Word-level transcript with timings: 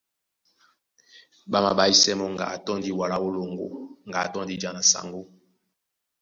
Ɓá 1.51 1.57
maɓáísɛ́ 1.65 2.15
mɔ́ 2.19 2.29
ŋga 2.33 2.45
a 2.53 2.55
tɔ́ndi 2.65 2.89
wala 2.99 3.15
ó 3.25 3.27
loŋgó 3.35 3.65
ŋga 4.07 4.19
a 4.25 4.29
tɔ́ndi 4.33 4.55
ja 4.61 4.69
na 4.75 4.81
sáŋgó. 4.91 5.21